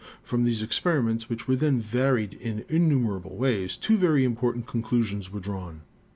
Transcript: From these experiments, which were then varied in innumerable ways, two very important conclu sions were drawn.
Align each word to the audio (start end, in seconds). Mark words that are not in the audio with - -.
From 0.23 0.45
these 0.45 0.63
experiments, 0.63 1.29
which 1.29 1.47
were 1.47 1.55
then 1.55 1.79
varied 1.79 2.33
in 2.33 2.65
innumerable 2.67 3.35
ways, 3.37 3.77
two 3.77 3.97
very 3.97 4.23
important 4.25 4.65
conclu 4.65 5.03
sions 5.05 5.31
were 5.31 5.39
drawn. 5.39 5.81